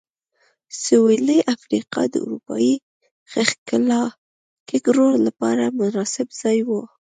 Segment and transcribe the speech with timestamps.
[0.83, 2.75] سوېلي افریقا د اروپايي
[3.31, 6.69] ښکېلاکګرو لپاره مناسب ځای و.